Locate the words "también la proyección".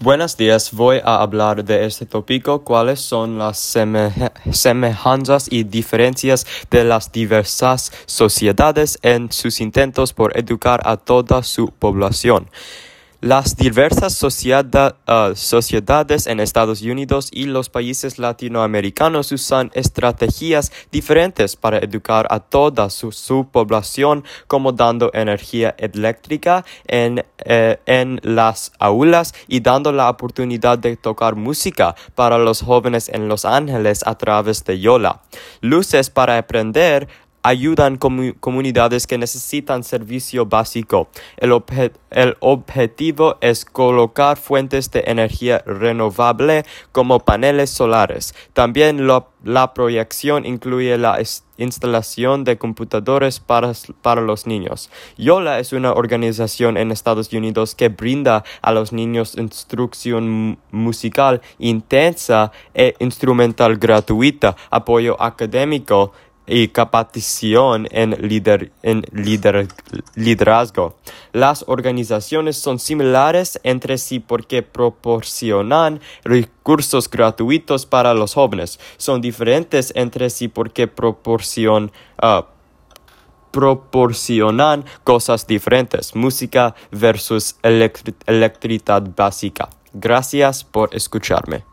48.52-50.44